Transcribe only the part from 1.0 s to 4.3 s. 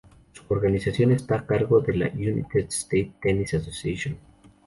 está a cargo de la United States Tennis Association.